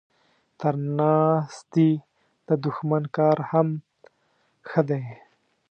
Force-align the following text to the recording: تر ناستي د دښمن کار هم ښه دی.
تر 0.59 0.73
ناستي 0.99 1.89
د 2.47 2.49
دښمن 2.65 3.03
کار 3.17 3.37
هم 3.49 3.67
ښه 4.69 4.81
دی. 4.89 5.03